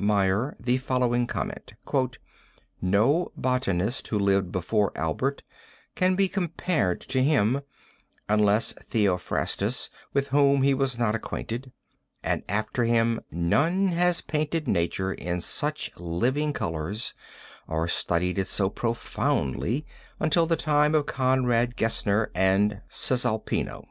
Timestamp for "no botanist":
2.80-4.06